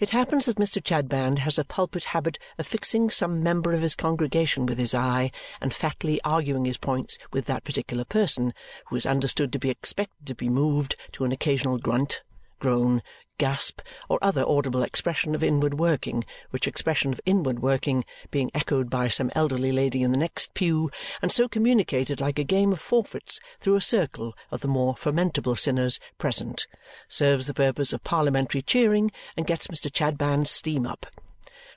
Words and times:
It 0.00 0.10
happens 0.10 0.46
that 0.46 0.56
Mr. 0.56 0.82
Chadband 0.82 1.40
has 1.40 1.58
a 1.58 1.64
pulpit 1.64 2.04
habit 2.04 2.38
of 2.56 2.66
fixing 2.66 3.10
some 3.10 3.42
member 3.42 3.74
of 3.74 3.82
his 3.82 3.94
congregation 3.94 4.64
with 4.64 4.78
his 4.78 4.94
eye 4.94 5.30
and 5.60 5.74
fatly 5.74 6.22
arguing 6.24 6.64
his 6.64 6.78
points 6.78 7.18
with 7.34 7.44
that 7.44 7.64
particular 7.64 8.06
person, 8.06 8.54
who 8.86 8.96
is 8.96 9.04
understood 9.04 9.52
to 9.52 9.58
be 9.58 9.68
expected 9.68 10.26
to 10.26 10.34
be 10.34 10.48
moved 10.48 10.96
to 11.12 11.24
an 11.24 11.32
occasional 11.32 11.76
grunt, 11.76 12.22
groan, 12.60 13.02
gasp, 13.40 13.80
or 14.06 14.18
other 14.20 14.44
audible 14.46 14.82
expression 14.82 15.34
of 15.34 15.42
inward 15.42 15.72
working, 15.78 16.22
which 16.50 16.68
expression 16.68 17.10
of 17.10 17.20
inward 17.24 17.60
working, 17.60 18.04
being 18.30 18.50
echoed 18.52 18.90
by 18.90 19.08
some 19.08 19.30
elderly 19.34 19.72
lady 19.72 20.02
in 20.02 20.12
the 20.12 20.18
next 20.18 20.52
pew 20.52 20.90
and 21.22 21.32
so 21.32 21.48
communicated 21.48 22.20
like 22.20 22.38
a 22.38 22.44
game 22.44 22.70
of 22.70 22.78
forfeits 22.78 23.40
through 23.58 23.76
a 23.76 23.80
circle 23.80 24.36
of 24.50 24.60
the 24.60 24.68
more 24.68 24.94
fermentable 24.94 25.58
sinners 25.58 25.98
present, 26.18 26.66
serves 27.08 27.46
the 27.46 27.54
purpose 27.54 27.94
of 27.94 28.04
parliamentary 28.04 28.60
cheering 28.60 29.10
and 29.38 29.46
gets 29.46 29.68
Mr. 29.68 29.90
Chadband's 29.90 30.50
steam 30.50 30.86
up. 30.86 31.06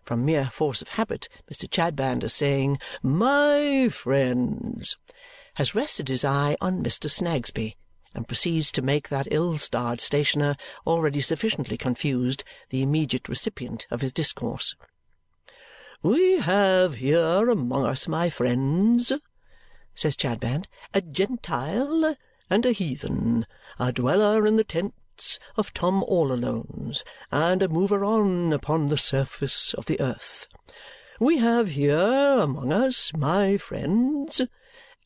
From 0.03 0.25
mere 0.25 0.49
force 0.49 0.81
of 0.81 0.89
habit, 0.89 1.30
Mr. 1.49 1.69
Chadband, 1.69 2.25
as 2.25 2.33
saying 2.33 2.77
"My 3.02 3.88
friends," 3.88 4.97
has 5.53 5.73
rested 5.73 6.09
his 6.09 6.25
eye 6.25 6.57
on 6.59 6.83
Mr. 6.83 7.09
Snagsby 7.09 7.77
and 8.13 8.27
proceeds 8.27 8.72
to 8.72 8.81
make 8.81 9.09
that 9.09 9.27
ill-starred 9.31 9.99
stationer, 9.99 10.55
already 10.85 11.22
sufficiently 11.22 11.77
confused, 11.77 12.44
the 12.70 12.81
immediate 12.81 13.27
recipient 13.27 13.88
of 13.89 14.02
his 14.02 14.13
discourse. 14.13 14.76
"We 16.02 16.39
have 16.39 16.95
here 16.95 17.49
among 17.49 17.86
us, 17.86 18.08
my 18.08 18.30
friends," 18.30 19.12
says 19.95 20.16
Chadband, 20.16 20.66
"a 20.94 21.02
Gentile 21.02 22.16
and 22.49 22.66
a 22.66 22.72
heathen, 22.72 23.45
a 23.80 23.91
dweller 23.91 24.45
in 24.45 24.58
the 24.58 24.64
tents 24.64 25.39
of 25.55 25.73
Tom 25.73 26.03
all 26.03 26.31
Alone's, 26.31 27.03
and 27.31 27.61
a 27.61 27.70
mover 27.70 28.03
on 28.03 28.52
upon 28.52 28.88
the 28.88 28.98
surface 28.98 29.73
of 29.73 29.86
the 29.86 30.00
earth. 30.00 30.48
We 31.20 31.38
have 31.38 31.70
here 31.70 31.98
among 32.39 32.73
us, 32.73 33.14
my 33.14 33.58
friends 33.58 34.42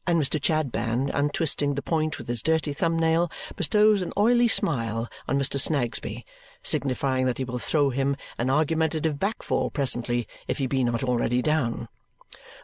and 0.07 0.21
Mr. 0.21 0.39
Chadband, 0.39 1.11
untwisting 1.13 1.73
the 1.73 1.81
point 1.81 2.17
with 2.17 2.29
his 2.29 2.41
dirty 2.41 2.71
thumb-nail, 2.71 3.29
bestows 3.57 4.01
an 4.01 4.13
oily 4.17 4.47
smile 4.47 5.09
on 5.27 5.37
Mr. 5.37 5.59
Snagsby, 5.59 6.23
signifying 6.63 7.25
that 7.25 7.37
he 7.37 7.43
will 7.43 7.59
throw 7.59 7.89
him 7.89 8.15
an 8.37 8.49
argumentative 8.49 9.15
backfall 9.15 9.71
presently 9.71 10.25
if 10.47 10.59
he 10.59 10.65
be 10.65 10.85
not 10.85 11.03
already 11.03 11.41
down. 11.41 11.89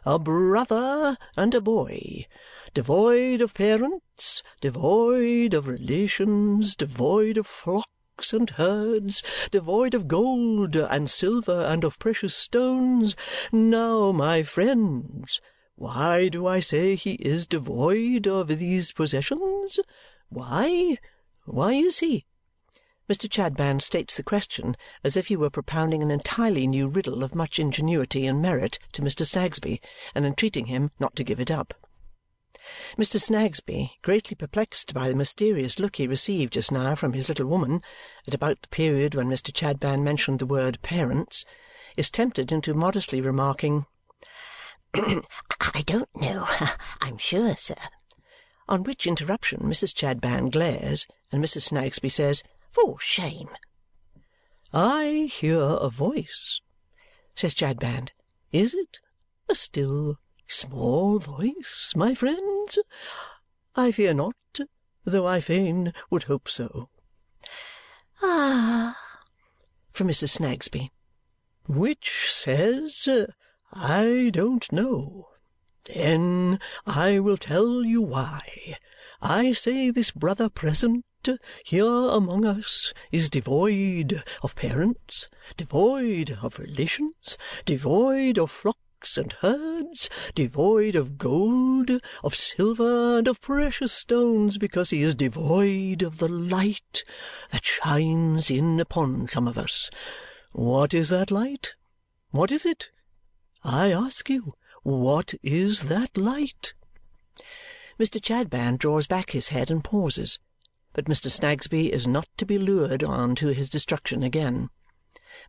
A 0.06 0.18
brother 0.18 1.18
and 1.36 1.54
a 1.54 1.60
boy, 1.60 2.26
devoid 2.72 3.42
of 3.42 3.52
parents, 3.52 4.42
devoid 4.62 5.52
of 5.52 5.68
relations, 5.68 6.74
devoid 6.74 7.36
of 7.36 7.46
flocks 7.46 8.32
and 8.32 8.48
herds, 8.50 9.22
devoid 9.50 9.92
of 9.92 10.08
gold 10.08 10.76
and 10.76 11.10
silver 11.10 11.62
and 11.66 11.84
of 11.84 11.98
precious 11.98 12.34
stones. 12.34 13.14
Now, 13.52 14.12
my 14.12 14.42
friends, 14.42 15.42
why 15.76 16.28
do 16.28 16.46
I 16.46 16.60
say 16.60 16.94
he 16.94 17.14
is 17.14 17.46
devoid 17.46 18.26
of 18.26 18.46
these 18.46 18.92
possessions? 18.92 19.80
Why? 20.28 20.98
Why 21.44 21.72
is 21.72 21.98
he?" 21.98 22.26
Mr. 23.08 23.28
Chadband 23.28 23.82
states 23.82 24.16
the 24.16 24.22
question 24.22 24.76
as 25.02 25.16
if 25.16 25.26
he 25.26 25.36
were 25.36 25.50
propounding 25.50 26.02
an 26.02 26.10
entirely 26.10 26.66
new 26.66 26.88
riddle 26.88 27.22
of 27.22 27.34
much 27.34 27.58
ingenuity 27.58 28.26
and 28.26 28.40
merit 28.40 28.78
to 28.92 29.02
Mr. 29.02 29.26
Snagsby 29.26 29.80
and 30.14 30.24
entreating 30.24 30.66
him 30.66 30.90
not 30.98 31.14
to 31.16 31.24
give 31.24 31.38
it 31.38 31.50
up. 31.50 31.74
Mr. 32.96 33.20
Snagsby, 33.20 33.98
greatly 34.00 34.34
perplexed 34.34 34.94
by 34.94 35.08
the 35.08 35.14
mysterious 35.14 35.78
look 35.78 35.96
he 35.96 36.06
received 36.06 36.54
just 36.54 36.72
now 36.72 36.94
from 36.94 37.12
his 37.12 37.28
little 37.28 37.46
woman 37.46 37.82
at 38.26 38.32
about 38.32 38.62
the 38.62 38.68
period 38.68 39.14
when 39.14 39.28
Mr. 39.28 39.52
Chadband 39.52 40.02
mentioned 40.02 40.38
the 40.38 40.46
word 40.46 40.80
parents, 40.80 41.44
is 41.96 42.10
tempted 42.10 42.50
into 42.50 42.72
modestly 42.72 43.20
remarking. 43.20 43.84
I 45.74 45.82
don't 45.86 46.14
know, 46.14 46.46
I'm 47.00 47.18
sure, 47.18 47.56
sir. 47.56 47.74
On 48.68 48.84
which 48.84 49.06
interruption 49.06 49.60
Mrs. 49.60 49.92
Chadband 49.92 50.52
glares, 50.52 51.06
and 51.32 51.42
Mrs. 51.42 51.62
Snagsby 51.62 52.08
says, 52.08 52.42
For 52.70 52.98
shame! 53.00 53.50
I 54.72 55.28
hear 55.32 55.60
a 55.60 55.88
voice, 55.88 56.60
says 57.34 57.54
Chadband. 57.54 58.10
Is 58.52 58.72
it 58.74 59.00
a 59.48 59.54
still, 59.54 60.18
small 60.46 61.18
voice, 61.18 61.92
my 61.96 62.14
friends? 62.14 62.78
I 63.74 63.90
fear 63.90 64.14
not, 64.14 64.36
though 65.04 65.26
I 65.26 65.40
fain 65.40 65.92
would 66.10 66.24
hope 66.24 66.48
so. 66.48 66.88
Ah! 68.22 68.96
From 69.92 70.08
Mrs. 70.08 70.38
Snagsby. 70.38 70.90
Which 71.66 72.32
says 72.32 73.08
I 73.76 74.30
don't 74.32 74.70
know. 74.72 75.30
Then 75.84 76.60
I 76.86 77.18
will 77.18 77.36
tell 77.36 77.84
you 77.84 78.00
why. 78.00 78.78
I 79.20 79.52
say 79.52 79.90
this 79.90 80.12
brother 80.12 80.48
present 80.48 81.04
here 81.64 81.86
among 81.86 82.44
us 82.44 82.92
is 83.10 83.28
devoid 83.28 84.22
of 84.42 84.54
parents, 84.54 85.28
devoid 85.56 86.38
of 86.42 86.58
relations, 86.58 87.36
devoid 87.64 88.38
of 88.38 88.50
flocks 88.50 89.16
and 89.16 89.32
herds, 89.40 90.08
devoid 90.34 90.94
of 90.94 91.18
gold, 91.18 91.90
of 92.22 92.34
silver, 92.34 93.18
and 93.18 93.26
of 93.26 93.40
precious 93.40 93.92
stones, 93.92 94.56
because 94.56 94.90
he 94.90 95.02
is 95.02 95.14
devoid 95.14 96.02
of 96.02 96.18
the 96.18 96.28
light 96.28 97.02
that 97.50 97.64
shines 97.64 98.50
in 98.50 98.78
upon 98.78 99.26
some 99.26 99.48
of 99.48 99.58
us. 99.58 99.90
What 100.52 100.94
is 100.94 101.08
that 101.08 101.30
light? 101.30 101.74
What 102.30 102.52
is 102.52 102.64
it? 102.64 102.90
I 103.66 103.92
ask 103.92 104.28
you, 104.28 104.52
what 104.82 105.32
is 105.42 105.84
that 105.84 106.18
light? 106.18 106.74
Mr. 107.98 108.20
Chadband 108.20 108.78
draws 108.78 109.06
back 109.06 109.30
his 109.30 109.48
head 109.48 109.70
and 109.70 109.82
pauses, 109.82 110.38
but 110.92 111.06
Mr. 111.06 111.30
Snagsby 111.30 111.90
is 111.90 112.06
not 112.06 112.28
to 112.36 112.44
be 112.44 112.58
lured 112.58 113.02
on 113.02 113.34
to 113.36 113.48
his 113.48 113.70
destruction 113.70 114.22
again. 114.22 114.68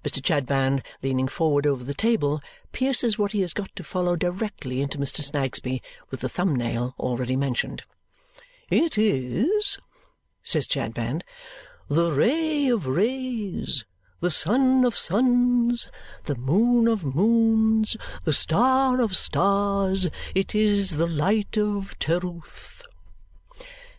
Mr. 0.01 0.21
Chadband, 0.23 0.81
leaning 1.03 1.27
forward 1.27 1.67
over 1.67 1.83
the 1.83 1.93
table, 1.93 2.41
pierces 2.71 3.19
what 3.19 3.33
he 3.33 3.41
has 3.41 3.51
got 3.51 3.75
to 3.75 3.83
follow 3.83 4.15
directly 4.15 4.81
into 4.81 4.97
Mr. 4.97 5.21
Snagsby 5.21 5.81
with 6.09 6.21
the 6.21 6.29
thumb-nail 6.29 6.95
already 6.97 7.35
mentioned. 7.35 7.83
"It 8.69 8.97
is," 8.97 9.77
says 10.41 10.67
Chadband, 10.67 11.23
"the 11.89 12.13
ray 12.13 12.69
of 12.69 12.87
rays 12.87 13.83
the 14.25 14.31
sun 14.31 14.83
of 14.83 14.97
suns, 14.97 15.87
the 16.23 16.33
moon 16.33 16.87
of 16.87 17.03
moons, 17.03 17.95
the 18.23 18.33
star 18.33 18.99
of 18.99 19.15
stars. 19.15 20.09
It 20.33 20.55
is 20.55 20.97
the 20.97 21.05
light 21.05 21.59
of 21.59 21.95
Terewth." 21.99 22.81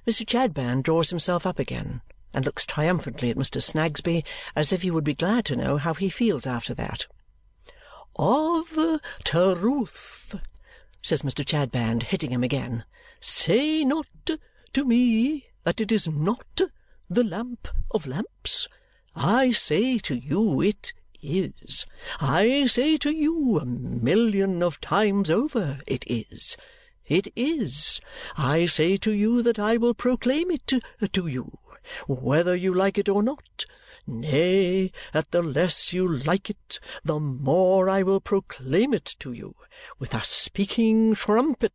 Mr. 0.04 0.26
Chadband 0.26 0.82
draws 0.82 1.10
himself 1.10 1.46
up 1.46 1.60
again 1.60 2.00
and 2.34 2.44
looks 2.44 2.66
triumphantly 2.66 3.30
at 3.30 3.36
Mr. 3.36 3.62
Snagsby 3.62 4.24
as 4.56 4.72
if 4.72 4.82
he 4.82 4.90
would 4.90 5.04
be 5.04 5.14
glad 5.14 5.44
to 5.44 5.54
know 5.54 5.76
how 5.76 5.94
he 5.94 6.08
feels 6.08 6.44
after 6.44 6.74
that. 6.74 7.06
"Of 8.16 8.76
Terewth," 9.22 10.34
says 11.02 11.22
Mr. 11.22 11.44
Chadband, 11.46 12.02
hitting 12.02 12.32
him 12.32 12.42
again. 12.42 12.84
"Say 13.20 13.84
not 13.84 14.08
to 14.72 14.84
me 14.84 15.46
that 15.62 15.80
it 15.80 15.92
is 15.92 16.08
not 16.08 16.62
the 17.08 17.22
lamp 17.22 17.68
of 17.92 18.08
lamps. 18.08 18.66
I 19.18 19.50
say 19.50 19.98
to 20.00 20.14
you 20.14 20.60
it 20.60 20.92
is. 21.22 21.86
I 22.20 22.66
say 22.66 22.98
to 22.98 23.10
you 23.10 23.58
a 23.58 23.64
million 23.64 24.62
of 24.62 24.78
times 24.82 25.30
over 25.30 25.80
it 25.86 26.04
is. 26.06 26.54
It 27.06 27.32
is. 27.34 27.98
I 28.36 28.66
say 28.66 28.98
to 28.98 29.12
you 29.12 29.42
that 29.42 29.58
I 29.58 29.78
will 29.78 29.94
proclaim 29.94 30.50
it 30.50 30.66
to 31.12 31.26
you, 31.26 31.58
whether 32.06 32.54
you 32.54 32.74
like 32.74 32.98
it 32.98 33.08
or 33.08 33.22
not. 33.22 33.64
Nay, 34.06 34.92
that 35.14 35.30
the 35.30 35.42
less 35.42 35.94
you 35.94 36.06
like 36.06 36.50
it, 36.50 36.78
the 37.02 37.18
more 37.18 37.88
I 37.88 38.02
will 38.02 38.20
proclaim 38.20 38.92
it 38.92 39.16
to 39.20 39.32
you, 39.32 39.56
with 39.98 40.14
a 40.14 40.24
speaking 40.24 41.14
trumpet. 41.14 41.72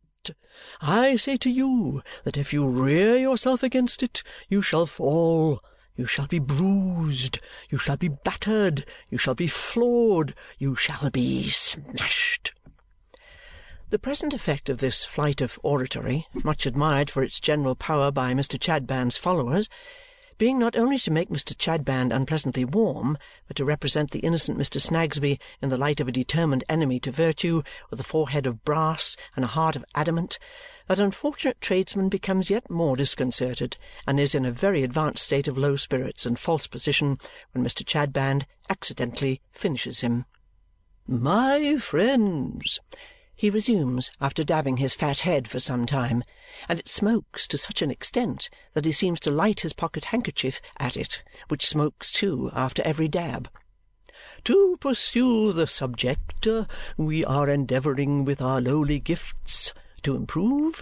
I 0.80 1.16
say 1.16 1.36
to 1.38 1.50
you 1.50 2.02
that 2.22 2.36
if 2.36 2.52
you 2.52 2.68
rear 2.68 3.16
yourself 3.16 3.64
against 3.64 4.00
it, 4.02 4.22
you 4.48 4.62
shall 4.62 4.86
fall 4.86 5.60
you 5.96 6.06
shall 6.06 6.26
be 6.26 6.38
bruised, 6.38 7.38
you 7.70 7.78
shall 7.78 7.96
be 7.96 8.08
battered, 8.08 8.86
you 9.10 9.18
shall 9.18 9.34
be 9.34 9.46
floored, 9.46 10.34
you 10.58 10.74
shall 10.74 11.10
be 11.10 11.48
smashed. 11.50 12.52
The 13.90 13.98
present 13.98 14.32
effect 14.32 14.70
of 14.70 14.78
this 14.78 15.04
flight 15.04 15.40
of 15.42 15.60
oratory, 15.62 16.26
much 16.32 16.64
admired 16.64 17.10
for 17.10 17.22
its 17.22 17.38
general 17.38 17.74
power 17.74 18.10
by 18.10 18.32
Mr. 18.32 18.58
Chadband's 18.58 19.18
followers, 19.18 19.68
being 20.42 20.58
not 20.58 20.74
only 20.74 20.98
to 20.98 21.12
make 21.12 21.28
Mr. 21.28 21.56
Chadband 21.56 22.12
unpleasantly 22.12 22.64
warm, 22.64 23.16
but 23.46 23.56
to 23.56 23.64
represent 23.64 24.10
the 24.10 24.18
innocent 24.18 24.58
Mr. 24.58 24.80
Snagsby 24.80 25.38
in 25.62 25.68
the 25.68 25.76
light 25.76 26.00
of 26.00 26.08
a 26.08 26.10
determined 26.10 26.64
enemy 26.68 26.98
to 26.98 27.12
virtue, 27.12 27.62
with 27.90 28.00
a 28.00 28.02
forehead 28.02 28.44
of 28.44 28.64
brass 28.64 29.16
and 29.36 29.44
a 29.44 29.54
heart 29.54 29.76
of 29.76 29.84
adamant, 29.94 30.40
that 30.88 30.98
unfortunate 30.98 31.60
tradesman 31.60 32.08
becomes 32.08 32.50
yet 32.50 32.68
more 32.68 32.96
disconcerted 32.96 33.76
and 34.04 34.18
is 34.18 34.34
in 34.34 34.44
a 34.44 34.50
very 34.50 34.82
advanced 34.82 35.24
state 35.24 35.46
of 35.46 35.56
low 35.56 35.76
spirits 35.76 36.26
and 36.26 36.40
false 36.40 36.66
position 36.66 37.20
when 37.52 37.64
Mr. 37.64 37.86
Chadband 37.86 38.44
accidentally 38.68 39.40
finishes 39.52 40.00
him. 40.00 40.24
"My 41.06 41.76
friends," 41.76 42.80
he 43.42 43.50
resumes 43.50 44.12
after 44.20 44.44
dabbing 44.44 44.76
his 44.76 44.94
fat 44.94 45.18
head 45.18 45.48
for 45.48 45.58
some 45.58 45.84
time, 45.84 46.22
and 46.68 46.78
it 46.78 46.88
smokes 46.88 47.48
to 47.48 47.58
such 47.58 47.82
an 47.82 47.90
extent 47.90 48.48
that 48.72 48.84
he 48.84 48.92
seems 48.92 49.18
to 49.18 49.32
light 49.32 49.62
his 49.62 49.72
pocket-handkerchief 49.72 50.60
at 50.76 50.96
it, 50.96 51.24
which 51.48 51.66
smokes 51.66 52.12
too 52.12 52.48
after 52.54 52.80
every 52.84 53.08
dab. 53.08 53.50
"To 54.44 54.76
pursue 54.76 55.52
the 55.52 55.66
subject, 55.66 56.46
uh, 56.46 56.66
we 56.96 57.24
are 57.24 57.48
endeavouring 57.48 58.24
with 58.24 58.40
our 58.40 58.60
lowly 58.60 59.00
gifts 59.00 59.72
to 60.04 60.14
improve, 60.14 60.80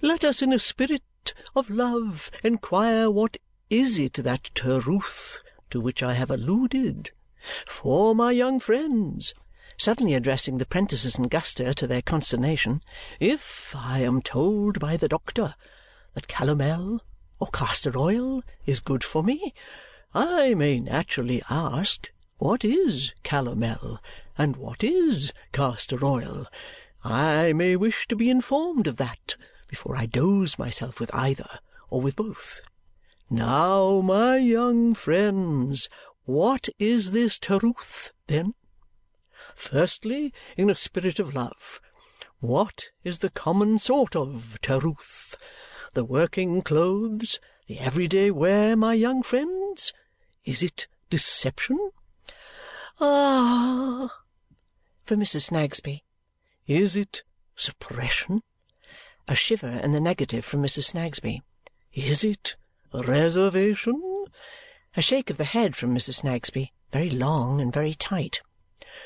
let 0.00 0.24
us 0.24 0.40
in 0.40 0.54
a 0.54 0.58
spirit 0.58 1.34
of 1.54 1.68
love 1.68 2.30
inquire 2.42 3.10
what 3.10 3.36
is 3.68 3.98
it 3.98 4.14
that 4.14 4.50
Terewth 4.54 5.38
to 5.68 5.78
which 5.82 6.02
I 6.02 6.14
have 6.14 6.30
alluded. 6.30 7.10
For 7.66 8.14
my 8.14 8.32
young 8.32 8.58
friends," 8.58 9.34
suddenly 9.80 10.12
addressing 10.12 10.58
the 10.58 10.66
'prentices 10.66 11.16
and 11.16 11.30
Guster 11.30 11.74
to 11.74 11.86
their 11.86 12.02
consternation, 12.02 12.82
"if 13.18 13.74
I 13.74 14.00
am 14.00 14.20
told 14.20 14.78
by 14.78 14.98
the 14.98 15.08
doctor 15.08 15.54
that 16.12 16.28
calomel 16.28 17.00
or 17.38 17.48
castor 17.48 17.96
oil 17.96 18.42
is 18.66 18.80
good 18.80 19.02
for 19.02 19.22
me, 19.22 19.54
I 20.12 20.52
may 20.52 20.80
naturally 20.80 21.42
ask 21.48 22.10
what 22.36 22.62
is 22.62 23.12
calomel 23.24 23.98
and 24.36 24.56
what 24.56 24.84
is 24.84 25.32
castor 25.52 26.04
oil. 26.04 26.46
I 27.02 27.54
may 27.54 27.74
wish 27.74 28.06
to 28.08 28.16
be 28.16 28.28
informed 28.28 28.86
of 28.86 28.98
that 28.98 29.36
before 29.66 29.96
I 29.96 30.04
dose 30.04 30.58
myself 30.58 31.00
with 31.00 31.14
either 31.14 31.58
or 31.88 32.02
with 32.02 32.16
both. 32.16 32.60
Now, 33.30 34.02
my 34.02 34.36
young 34.36 34.92
friends, 34.92 35.88
what 36.24 36.68
is 36.78 37.12
this 37.12 37.38
Terewth, 37.38 38.12
then? 38.26 38.52
Firstly, 39.60 40.32
in 40.56 40.70
a 40.70 40.74
spirit 40.74 41.18
of 41.20 41.34
love, 41.34 41.82
what 42.40 42.88
is 43.04 43.18
the 43.18 43.28
common 43.28 43.78
sort 43.78 44.16
of 44.16 44.58
Terewth? 44.62 45.36
The 45.92 46.02
working 46.02 46.62
clothes, 46.62 47.38
the 47.66 47.78
everyday 47.78 48.30
wear, 48.30 48.74
my 48.74 48.94
young 48.94 49.22
friends? 49.22 49.92
Is 50.46 50.62
it 50.62 50.88
deception? 51.10 51.90
Ah! 52.98 54.08
For 55.04 55.14
Mrs. 55.14 55.50
Snagsby. 55.50 56.04
Is 56.66 56.96
it 56.96 57.22
suppression? 57.54 58.42
A 59.28 59.34
shiver 59.34 59.68
in 59.68 59.92
the 59.92 60.00
negative 60.00 60.46
from 60.46 60.62
Mrs. 60.62 60.94
Snagsby. 60.94 61.42
Is 61.92 62.24
it 62.24 62.56
reservation? 62.94 64.24
A 64.96 65.02
shake 65.02 65.28
of 65.28 65.36
the 65.36 65.44
head 65.44 65.76
from 65.76 65.94
Mrs. 65.94 66.22
Snagsby, 66.22 66.72
very 66.92 67.10
long 67.10 67.60
and 67.60 67.70
very 67.70 67.92
tight. 67.92 68.40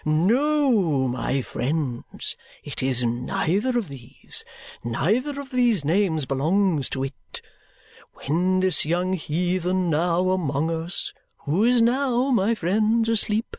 No, 0.06 1.08
my 1.08 1.40
friends, 1.40 2.36
it 2.62 2.82
is 2.82 3.04
neither 3.04 3.78
of 3.78 3.88
these. 3.88 4.44
Neither 4.84 5.40
of 5.40 5.50
these 5.50 5.84
names 5.84 6.26
belongs 6.26 6.90
to 6.90 7.04
it. 7.04 7.40
When 8.12 8.60
this 8.60 8.84
young 8.84 9.14
heathen 9.14 9.88
now 9.88 10.28
among 10.30 10.70
us 10.70 11.12
who 11.46 11.64
is 11.64 11.80
now, 11.80 12.30
my 12.30 12.54
friends, 12.54 13.08
asleep, 13.08 13.56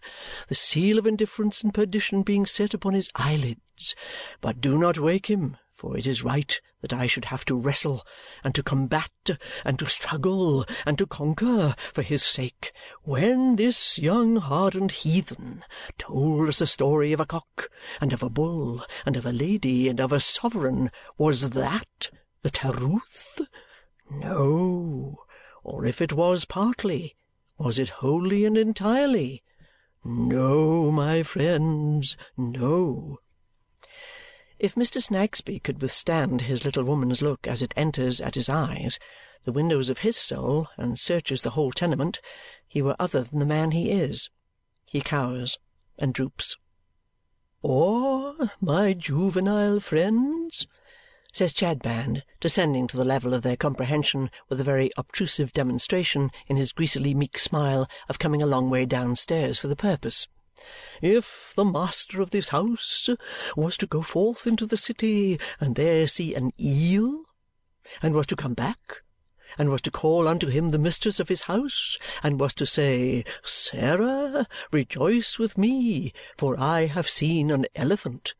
the 0.47 0.55
seal 0.55 0.99
of 0.99 1.07
indifference 1.07 1.63
and 1.63 1.73
perdition 1.73 2.21
being 2.21 2.45
set 2.45 2.73
upon 2.73 2.93
his 2.93 3.09
eyelids. 3.15 3.95
But 4.39 4.61
do 4.61 4.77
not 4.77 4.99
wake 4.99 5.27
him, 5.27 5.57
for 5.85 5.95
it 5.95 6.07
is 6.07 6.23
right 6.23 6.59
that 6.81 6.93
I 6.93 7.05
should 7.05 7.25
have 7.25 7.45
to 7.45 7.55
wrestle, 7.55 8.03
and 8.43 8.55
to 8.55 8.63
combat, 8.63 9.37
and 9.63 9.77
to 9.77 9.85
struggle, 9.85 10.65
and 10.83 10.97
to 10.97 11.05
conquer 11.05 11.75
for 11.93 12.01
his 12.01 12.23
sake. 12.23 12.71
When 13.03 13.55
this 13.55 13.99
young 13.99 14.37
hardened 14.37 14.91
heathen 14.91 15.63
told 15.99 16.49
us 16.49 16.57
the 16.57 16.65
story 16.65 17.13
of 17.13 17.19
a 17.19 17.25
cock, 17.27 17.67
and 18.01 18.11
of 18.13 18.23
a 18.23 18.31
bull, 18.31 18.83
and 19.05 19.15
of 19.15 19.27
a 19.27 19.31
lady, 19.31 19.87
and 19.87 19.99
of 19.99 20.11
a 20.11 20.19
sovereign, 20.19 20.89
was 21.19 21.51
that 21.51 22.09
the 22.41 22.49
Terewth? 22.49 23.41
No. 24.09 25.17
Or 25.63 25.85
if 25.85 26.01
it 26.01 26.13
was 26.13 26.45
partly, 26.45 27.15
was 27.59 27.77
it 27.77 27.89
wholly 28.01 28.43
and 28.43 28.57
entirely? 28.57 29.43
No, 30.03 30.89
my 30.89 31.21
friends, 31.21 32.17
no. 32.35 33.19
If 34.57 34.75
Mr. 34.75 35.01
Snagsby 35.01 35.59
could 35.59 35.81
withstand 35.81 36.41
his 36.41 36.63
little 36.63 36.85
woman's 36.85 37.21
look 37.21 37.45
as 37.45 37.61
it 37.61 37.73
enters 37.75 38.21
at 38.21 38.35
his 38.35 38.47
eyes, 38.47 38.97
the 39.43 39.51
windows 39.51 39.89
of 39.89 39.99
his 39.99 40.15
soul, 40.15 40.69
and 40.77 40.97
searches 40.97 41.41
the 41.41 41.51
whole 41.51 41.71
tenement, 41.71 42.21
he 42.65 42.81
were 42.81 42.95
other 42.97 43.23
than 43.23 43.39
the 43.39 43.45
man 43.45 43.71
he 43.71 43.91
is. 43.91 44.29
He 44.89 45.01
cowers 45.01 45.59
and 45.99 46.13
droops. 46.13 46.55
Or, 47.61 48.51
my 48.61 48.93
juvenile 48.93 49.81
friends, 49.81 50.67
says 51.33 51.53
Chadband, 51.53 52.23
descending 52.39 52.87
to 52.87 52.95
the 52.95 53.03
level 53.03 53.33
of 53.33 53.43
their 53.43 53.57
comprehension 53.57 54.31
with 54.47 54.61
a 54.61 54.63
very 54.63 54.89
obtrusive 54.95 55.51
demonstration 55.51 56.31
in 56.47 56.55
his 56.55 56.71
greasily 56.71 57.13
meek 57.13 57.37
smile 57.37 57.89
of 58.07 58.19
coming 58.19 58.41
a 58.41 58.47
long 58.47 58.69
way 58.69 58.85
downstairs 58.85 59.59
for 59.59 59.67
the 59.67 59.75
purpose. 59.75 60.29
If 61.01 61.51
the 61.57 61.65
master 61.65 62.21
of 62.21 62.29
this 62.29 62.47
house 62.47 63.09
was 63.57 63.75
to 63.75 63.85
go 63.85 64.01
forth 64.01 64.47
into 64.47 64.65
the 64.65 64.77
city 64.77 65.37
and 65.59 65.75
there 65.75 66.07
see 66.07 66.33
an 66.33 66.53
eel, 66.57 67.25
and 68.01 68.13
was 68.13 68.25
to 68.27 68.37
come 68.37 68.53
back, 68.53 69.03
and 69.57 69.69
was 69.69 69.81
to 69.81 69.91
call 69.91 70.29
unto 70.29 70.47
him 70.47 70.69
the 70.69 70.77
mistress 70.77 71.19
of 71.19 71.27
his 71.27 71.41
house, 71.41 71.97
and 72.23 72.39
was 72.39 72.53
to 72.53 72.65
say, 72.65 73.25
Sarah, 73.43 74.47
rejoice 74.71 75.37
with 75.37 75.57
me, 75.57 76.13
for 76.37 76.57
I 76.57 76.85
have 76.85 77.09
seen 77.09 77.51
an 77.51 77.65
elephant, 77.75 78.33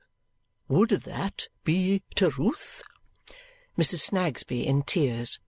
would 0.70 0.92
that 0.92 1.50
be 1.66 2.02
Terewth? 2.16 2.82
Mrs. 3.78 4.00
Snagsby 4.00 4.66
in 4.66 4.84
tears. 4.84 5.40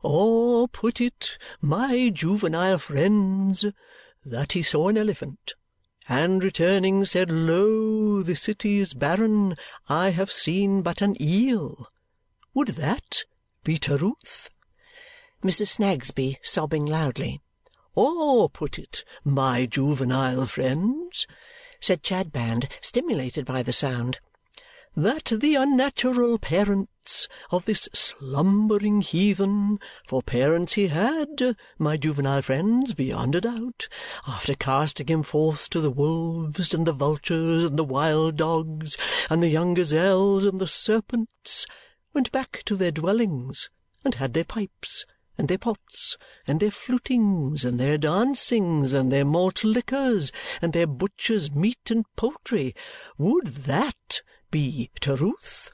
Or 0.00 0.68
put 0.68 1.00
it, 1.00 1.36
my 1.60 2.08
juvenile 2.08 2.78
friends, 2.78 3.66
that 4.24 4.52
he 4.52 4.62
saw 4.62 4.88
an 4.88 4.96
elephant, 4.96 5.52
and 6.08 6.44
returning 6.44 7.04
said, 7.04 7.30
Lo, 7.30 8.22
the 8.22 8.36
city 8.36 8.78
is 8.78 8.94
barren, 8.94 9.56
I 9.88 10.10
have 10.10 10.30
seen 10.30 10.82
but 10.82 11.00
an 11.00 11.20
eel. 11.20 11.88
Would 12.52 12.68
that 12.68 13.24
be 13.62 13.78
Terewth? 13.78 14.50
Mrs. 15.42 15.68
Snagsby 15.68 16.38
sobbing 16.42 16.86
loudly. 16.86 17.40
Or 17.94 18.50
put 18.50 18.78
it, 18.78 19.04
my 19.24 19.66
juvenile 19.66 20.46
friends, 20.46 21.26
said 21.80 22.02
Chadband, 22.02 22.68
stimulated 22.80 23.46
by 23.46 23.62
the 23.62 23.72
sound 23.72 24.18
that 24.96 25.24
the 25.24 25.56
unnatural 25.56 26.38
parents 26.38 27.26
of 27.50 27.64
this 27.64 27.88
slumbering 27.92 29.00
heathen 29.00 29.78
for 30.06 30.22
parents 30.22 30.74
he 30.74 30.86
had, 30.86 31.56
my 31.78 31.96
juvenile 31.96 32.42
friends, 32.42 32.94
beyond 32.94 33.34
a 33.34 33.40
doubt, 33.40 33.88
after 34.26 34.54
casting 34.54 35.08
him 35.08 35.22
forth 35.22 35.68
to 35.68 35.80
the 35.80 35.90
wolves 35.90 36.72
and 36.72 36.86
the 36.86 36.92
vultures 36.92 37.64
and 37.64 37.78
the 37.78 37.84
wild 37.84 38.36
dogs 38.36 38.96
and 39.28 39.42
the 39.42 39.48
young 39.48 39.74
gazelles 39.74 40.44
and 40.44 40.60
the 40.60 40.68
serpents, 40.68 41.66
went 42.12 42.30
back 42.30 42.62
to 42.64 42.76
their 42.76 42.92
dwellings 42.92 43.70
and 44.04 44.14
had 44.16 44.32
their 44.32 44.44
pipes 44.44 45.04
and 45.36 45.48
their 45.48 45.58
pots, 45.58 46.16
and 46.46 46.60
their 46.60 46.70
flutings, 46.70 47.64
and 47.64 47.80
their 47.80 47.98
dancings, 47.98 48.92
and 48.92 49.10
their 49.10 49.24
malt 49.24 49.64
liquors, 49.64 50.30
and 50.62 50.72
their 50.72 50.86
butcher's 50.86 51.50
meat 51.50 51.90
and 51.90 52.04
poultry, 52.16 52.74
would 53.18 53.46
that 53.46 54.22
be 54.50 54.90
Terewth? 55.00 55.72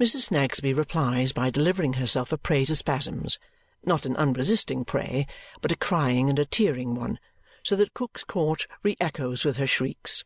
Mrs. 0.00 0.28
Snagsby 0.28 0.72
replies 0.72 1.32
by 1.32 1.50
delivering 1.50 1.94
herself 1.94 2.32
a 2.32 2.38
prey 2.38 2.64
to 2.64 2.74
spasms, 2.74 3.38
not 3.84 4.04
an 4.04 4.16
unresisting 4.16 4.84
prey, 4.84 5.26
but 5.60 5.72
a 5.72 5.76
crying 5.76 6.28
and 6.28 6.38
a 6.38 6.44
tearing 6.44 6.94
one, 6.94 7.18
so 7.62 7.76
that 7.76 7.94
Cook's 7.94 8.24
Court 8.24 8.66
re 8.82 8.96
echoes 9.00 9.44
with 9.44 9.56
her 9.56 9.66
shrieks. 9.66 10.24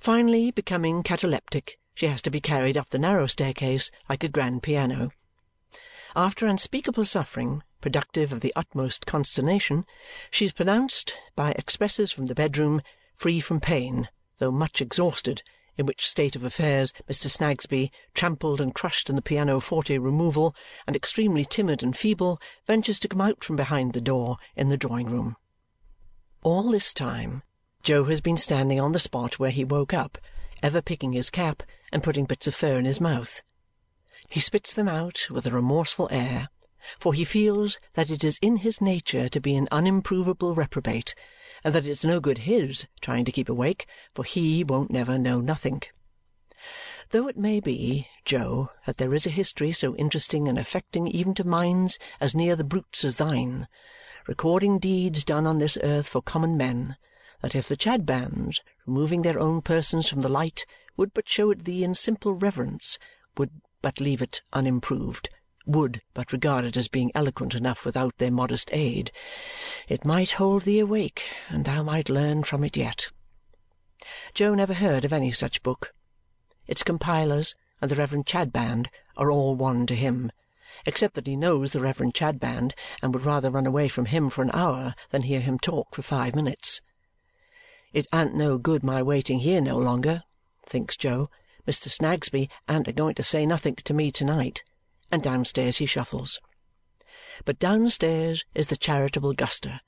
Finally, 0.00 0.50
becoming 0.50 1.02
cataleptic, 1.02 1.78
she 1.94 2.06
has 2.06 2.22
to 2.22 2.30
be 2.30 2.40
carried 2.40 2.76
up 2.76 2.90
the 2.90 2.98
narrow 2.98 3.26
staircase 3.26 3.90
like 4.08 4.22
a 4.22 4.28
grand 4.28 4.62
piano. 4.62 5.10
After 6.18 6.48
unspeakable 6.48 7.04
suffering, 7.04 7.62
productive 7.80 8.32
of 8.32 8.40
the 8.40 8.52
utmost 8.56 9.06
consternation, 9.06 9.86
she 10.32 10.46
is 10.46 10.52
pronounced, 10.52 11.14
by 11.36 11.52
expresses 11.52 12.10
from 12.10 12.26
the 12.26 12.34
bedroom, 12.34 12.82
free 13.14 13.38
from 13.38 13.60
pain, 13.60 14.08
though 14.38 14.50
much 14.50 14.80
exhausted, 14.80 15.44
in 15.76 15.86
which 15.86 16.08
state 16.08 16.34
of 16.34 16.42
affairs 16.42 16.92
Mr. 17.08 17.30
Snagsby, 17.30 17.92
trampled 18.14 18.60
and 18.60 18.74
crushed 18.74 19.08
in 19.08 19.14
the 19.14 19.22
pianoforte 19.22 19.96
removal, 19.96 20.56
and 20.88 20.96
extremely 20.96 21.44
timid 21.44 21.84
and 21.84 21.96
feeble, 21.96 22.40
ventures 22.66 22.98
to 22.98 23.06
come 23.06 23.20
out 23.20 23.44
from 23.44 23.54
behind 23.54 23.92
the 23.92 24.00
door 24.00 24.38
in 24.56 24.70
the 24.70 24.76
drawing-room. 24.76 25.36
All 26.42 26.68
this 26.68 26.92
time 26.92 27.44
Jo 27.84 28.02
has 28.06 28.20
been 28.20 28.36
standing 28.36 28.80
on 28.80 28.90
the 28.90 28.98
spot 28.98 29.38
where 29.38 29.52
he 29.52 29.62
woke 29.62 29.94
up, 29.94 30.18
ever 30.64 30.82
picking 30.82 31.12
his 31.12 31.30
cap 31.30 31.62
and 31.92 32.02
putting 32.02 32.24
bits 32.24 32.48
of 32.48 32.56
fur 32.56 32.76
in 32.76 32.86
his 32.86 33.00
mouth. 33.00 33.40
He 34.28 34.40
spits 34.40 34.74
them 34.74 34.88
out 34.88 35.30
with 35.30 35.46
a 35.46 35.50
remorseful 35.50 36.08
air, 36.10 36.48
for 37.00 37.14
he 37.14 37.24
feels 37.24 37.78
that 37.94 38.10
it 38.10 38.22
is 38.22 38.38
in 38.42 38.58
his 38.58 38.80
nature 38.80 39.28
to 39.28 39.40
be 39.40 39.56
an 39.56 39.68
unimprovable 39.70 40.54
reprobate 40.54 41.14
and 41.64 41.74
that 41.74 41.86
it's 41.86 42.04
no 42.04 42.20
good 42.20 42.38
his 42.38 42.86
trying 43.00 43.24
to 43.24 43.32
keep 43.32 43.48
awake, 43.48 43.86
for 44.14 44.24
he 44.24 44.62
won't 44.62 44.90
never 44.90 45.18
know 45.18 45.40
nothink. 45.40 45.92
Though 47.10 47.26
it 47.26 47.36
may 47.36 47.58
be, 47.58 48.06
Jo, 48.24 48.70
that 48.86 48.98
there 48.98 49.14
is 49.14 49.26
a 49.26 49.30
history 49.30 49.72
so 49.72 49.96
interesting 49.96 50.46
and 50.46 50.58
affecting 50.58 51.08
even 51.08 51.34
to 51.34 51.44
minds 51.44 51.98
as 52.20 52.34
near 52.34 52.54
the 52.54 52.64
brutes 52.64 53.04
as 53.04 53.16
thine, 53.16 53.66
recording 54.26 54.78
deeds 54.78 55.24
done 55.24 55.46
on 55.46 55.58
this 55.58 55.78
earth 55.82 56.06
for 56.06 56.20
common 56.20 56.56
men, 56.56 56.96
that 57.40 57.54
if 57.54 57.66
the 57.66 57.76
Chadbands, 57.76 58.60
removing 58.86 59.22
their 59.22 59.38
own 59.38 59.62
persons 59.62 60.08
from 60.08 60.20
the 60.20 60.28
light, 60.28 60.66
would 60.96 61.14
but 61.14 61.28
show 61.28 61.50
it 61.50 61.64
thee 61.64 61.82
in 61.82 61.94
simple 61.94 62.34
reverence, 62.34 62.98
would 63.36 63.50
but 63.82 64.00
leave 64.00 64.20
it 64.20 64.42
unimproved, 64.52 65.28
would 65.66 66.00
but 66.14 66.32
regard 66.32 66.64
it 66.64 66.76
as 66.76 66.88
being 66.88 67.12
eloquent 67.14 67.54
enough 67.54 67.84
without 67.84 68.16
their 68.18 68.30
modest 68.30 68.70
aid, 68.72 69.12
it 69.86 70.04
might 70.04 70.32
hold 70.32 70.62
thee 70.62 70.78
awake, 70.78 71.24
and 71.48 71.64
thou 71.64 71.82
might 71.82 72.08
learn 72.08 72.42
from 72.42 72.64
it 72.64 72.76
yet. 72.76 73.10
Jo 74.34 74.54
never 74.54 74.74
heard 74.74 75.04
of 75.04 75.12
any 75.12 75.30
such 75.30 75.62
book. 75.62 75.92
Its 76.66 76.82
compilers 76.82 77.54
and 77.80 77.90
the 77.90 77.96
Reverend 77.96 78.26
Chadband 78.26 78.88
are 79.16 79.30
all 79.30 79.54
one 79.54 79.86
to 79.86 79.94
him, 79.94 80.32
except 80.86 81.14
that 81.14 81.26
he 81.26 81.36
knows 81.36 81.72
the 81.72 81.80
Reverend 81.80 82.14
Chadband 82.14 82.72
and 83.02 83.12
would 83.12 83.24
rather 83.24 83.50
run 83.50 83.66
away 83.66 83.88
from 83.88 84.06
him 84.06 84.30
for 84.30 84.42
an 84.42 84.50
hour 84.52 84.94
than 85.10 85.22
hear 85.22 85.40
him 85.40 85.58
talk 85.58 85.94
for 85.94 86.02
five 86.02 86.34
minutes. 86.34 86.80
It 87.92 88.06
an't 88.12 88.34
no 88.34 88.58
good 88.58 88.82
my 88.82 89.02
waiting 89.02 89.40
here 89.40 89.60
no 89.60 89.78
longer, 89.78 90.22
thinks 90.66 90.96
Jo. 90.96 91.28
Mr. 91.68 91.90
Snagsby 91.90 92.48
an't 92.66 92.88
a 92.88 92.92
going 92.92 93.14
to 93.14 93.22
say 93.22 93.44
nothink 93.44 93.82
to 93.82 93.92
me 93.92 94.10
to-night, 94.10 94.62
and 95.10 95.22
downstairs 95.22 95.76
he 95.76 95.84
shuffles. 95.84 96.40
But 97.44 97.58
downstairs 97.58 98.42
is 98.54 98.68
the 98.68 98.76
charitable 98.76 99.34
Guster, 99.34 99.80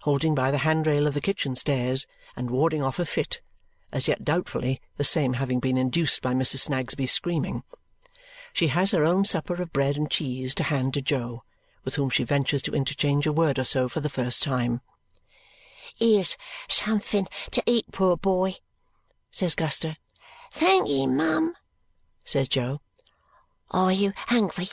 holding 0.00 0.34
by 0.34 0.50
the 0.50 0.58
handrail 0.64 1.06
of 1.06 1.12
the 1.12 1.20
kitchen 1.20 1.54
stairs 1.54 2.06
and 2.36 2.50
warding 2.50 2.82
off 2.82 2.98
a 2.98 3.04
fit, 3.04 3.42
as 3.92 4.08
yet 4.08 4.24
doubtfully 4.24 4.80
the 4.96 5.04
same 5.04 5.34
having 5.34 5.60
been 5.60 5.76
induced 5.76 6.22
by 6.22 6.32
Mrs. 6.32 6.60
Snagsby's 6.60 7.12
screaming. 7.12 7.64
She 8.54 8.68
has 8.68 8.92
her 8.92 9.04
own 9.04 9.26
supper 9.26 9.60
of 9.60 9.74
bread 9.74 9.98
and 9.98 10.10
cheese 10.10 10.54
to 10.54 10.62
hand 10.64 10.94
to 10.94 11.02
Jo, 11.02 11.42
with 11.84 11.96
whom 11.96 12.08
she 12.08 12.24
ventures 12.24 12.62
to 12.62 12.74
interchange 12.74 13.26
a 13.26 13.32
word 13.32 13.58
or 13.58 13.64
so 13.64 13.90
for 13.90 14.00
the 14.00 14.08
first 14.08 14.42
time. 14.42 14.80
Here's 15.94 16.38
something 16.66 17.28
to 17.50 17.62
eat, 17.66 17.92
poor 17.92 18.16
boy, 18.16 18.56
says 19.30 19.54
Guster. 19.54 19.98
Thank 20.52 20.88
ye, 20.88 21.06
mum, 21.06 21.54
says 22.24 22.48
Jo. 22.48 22.80
Are 23.70 23.92
you 23.92 24.12
hungry? 24.16 24.68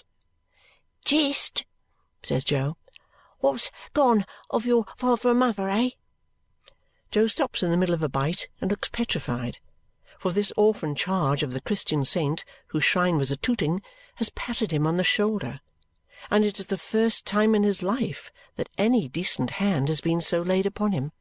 Jist, 1.05 1.65
says 2.21 2.43
Jo. 2.43 2.77
What's 3.39 3.71
gone 3.93 4.25
of 4.49 4.65
your 4.65 4.85
father 4.97 5.31
and 5.31 5.39
mother, 5.39 5.67
eh? 5.69 5.89
Jo 7.11 7.27
stops 7.27 7.61
in 7.61 7.71
the 7.71 7.77
middle 7.77 7.93
of 7.93 8.01
a 8.01 8.09
bite 8.09 8.47
and 8.61 8.71
looks 8.71 8.89
petrified, 8.89 9.59
for 10.17 10.31
this 10.31 10.53
orphan 10.55 10.95
charge 10.95 11.43
of 11.43 11.51
the 11.51 11.61
Christian 11.61 12.05
saint 12.05 12.45
whose 12.67 12.85
shrine 12.85 13.17
was 13.17 13.31
a 13.31 13.37
Tooting 13.37 13.81
has 14.15 14.29
patted 14.29 14.71
him 14.71 14.87
on 14.87 14.97
the 14.97 15.03
shoulder, 15.03 15.59
and 16.31 16.45
it 16.45 16.59
is 16.59 16.67
the 16.67 16.77
first 16.77 17.25
time 17.25 17.53
in 17.53 17.63
his 17.63 17.83
life 17.83 18.31
that 18.55 18.69
any 18.77 19.09
decent 19.09 19.51
hand 19.51 19.89
has 19.89 19.99
been 19.99 20.21
so 20.21 20.41
laid 20.41 20.65
upon 20.65 20.93
him. 20.93 21.11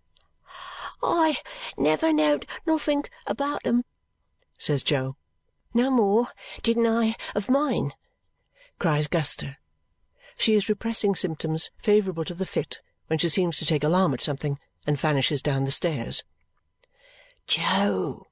I 1.02 1.38
never 1.76 2.12
knowed 2.12 2.46
nothink 2.64 3.10
about 3.26 3.66
'em, 3.66 3.84
says 4.62 4.84
Jo. 4.84 5.16
No 5.74 5.90
more 5.90 6.28
didn't 6.62 6.86
I 6.86 7.16
of 7.34 7.50
mine, 7.50 7.94
cries 8.78 9.08
Guster. 9.08 9.56
She 10.36 10.54
is 10.54 10.68
repressing 10.68 11.16
symptoms 11.16 11.70
favourable 11.78 12.24
to 12.24 12.34
the 12.34 12.46
fit 12.46 12.80
when 13.08 13.18
she 13.18 13.28
seems 13.28 13.58
to 13.58 13.66
take 13.66 13.82
alarm 13.82 14.14
at 14.14 14.20
something 14.20 14.60
and 14.86 14.96
vanishes 14.96 15.42
down 15.42 15.64
the 15.64 15.72
stairs. 15.72 16.22
Jo, 17.48 18.28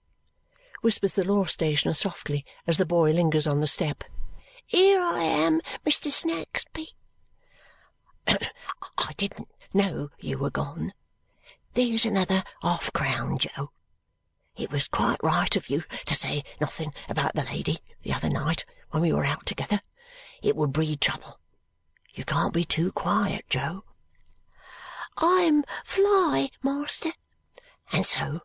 whispers 0.83 1.15
the 1.15 1.27
law 1.27 1.47
stationer 1.47 1.95
softly 1.95 2.45
as 2.65 2.77
the 2.77 2.87
boy 2.87 3.11
lingers 3.11 3.49
on 3.49 3.59
the 3.59 3.67
step. 3.67 4.05
Here 4.65 5.01
I 5.01 5.25
am, 5.25 5.61
Mr. 5.85 6.13
Snagsby. 6.13 6.91
I 8.29 9.13
didn't 9.17 9.49
know 9.75 10.11
you 10.21 10.39
were 10.39 10.51
gone. 10.51 10.93
There's 11.75 12.05
another 12.05 12.45
half-crown, 12.63 13.39
Jo. 13.39 13.73
It 14.57 14.71
was 14.71 14.89
quite 14.89 15.23
right 15.23 15.55
of 15.57 15.71
you 15.71 15.85
to 16.07 16.15
say 16.15 16.45
nothing 16.61 16.93
about 17.09 17.35
the 17.35 17.45
lady 17.45 17.79
the 18.03 18.13
other 18.13 18.29
night 18.29 18.65
when 18.91 19.03
we 19.03 19.13
were 19.13 19.25
out 19.25 19.47
together. 19.47 19.81
It 20.43 20.57
would 20.57 20.73
breed 20.73 21.01
trouble. 21.01 21.39
You 22.15 22.25
can't 22.25 22.53
be 22.53 22.65
too 22.65 22.93
quiet, 22.93 23.45
Jo. 23.49 23.85
I'm 25.17 25.65
fly, 25.85 26.51
master. 26.63 27.13
And 27.93 28.05
so, 28.05 28.41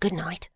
good 0.00 0.12
night. 0.12 0.48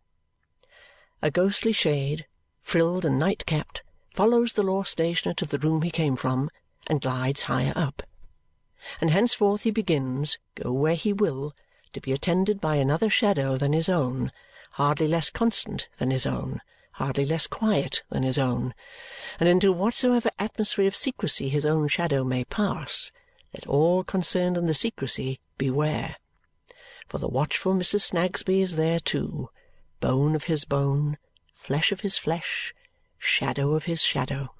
A 1.21 1.31
ghostly 1.31 1.71
shade, 1.71 2.25
frilled 2.61 3.05
and 3.05 3.17
night-capped, 3.17 3.83
follows 4.13 4.53
the 4.53 4.63
law 4.63 4.83
stationer 4.83 5.33
to 5.35 5.45
the 5.45 5.59
room 5.59 5.81
he 5.81 5.91
came 5.91 6.15
from 6.15 6.49
and 6.87 7.01
glides 7.01 7.43
higher 7.43 7.73
up. 7.75 8.03
And 8.99 9.11
henceforth 9.11 9.63
he 9.63 9.71
begins, 9.71 10.37
go 10.55 10.71
where 10.71 10.95
he 10.95 11.13
will, 11.13 11.53
to 11.93 12.01
be 12.01 12.11
attended 12.11 12.59
by 12.59 12.75
another 12.75 13.09
shadow 13.09 13.57
than 13.57 13.73
his 13.73 13.89
own, 13.89 14.31
hardly 14.71 15.07
less 15.07 15.29
constant 15.29 15.87
than 15.97 16.11
his 16.11 16.25
own, 16.25 16.61
hardly 16.93 17.25
less 17.25 17.47
quiet 17.47 18.03
than 18.09 18.23
his 18.23 18.37
own, 18.37 18.73
and 19.39 19.49
into 19.49 19.71
whatsoever 19.71 20.29
atmosphere 20.39 20.87
of 20.87 20.95
secrecy 20.95 21.49
his 21.49 21.65
own 21.65 21.87
shadow 21.87 22.23
may 22.23 22.43
pass, 22.45 23.11
let 23.53 23.67
all 23.67 24.03
concerned 24.03 24.57
in 24.57 24.65
the 24.65 24.73
secrecy 24.73 25.39
beware. 25.57 26.15
For 27.07 27.17
the 27.17 27.27
watchful 27.27 27.73
Mrs. 27.73 28.01
Snagsby 28.01 28.61
is 28.61 28.75
there 28.75 28.99
too, 28.99 29.49
bone 29.99 30.35
of 30.35 30.45
his 30.45 30.63
bone, 30.65 31.17
flesh 31.53 31.91
of 31.91 32.01
his 32.01 32.17
flesh, 32.17 32.73
shadow 33.17 33.75
of 33.75 33.85
his 33.85 34.01
shadow. 34.01 34.53